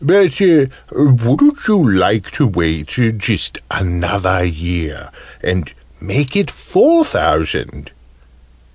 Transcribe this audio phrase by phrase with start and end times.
[0.03, 0.39] "But
[0.91, 2.87] wouldn't you like to wait
[3.19, 5.11] just another year,
[5.43, 7.91] and make it four thousand?